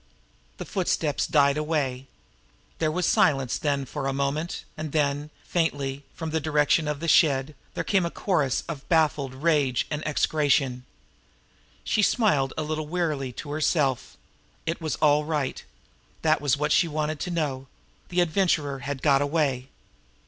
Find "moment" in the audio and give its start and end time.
4.13-4.63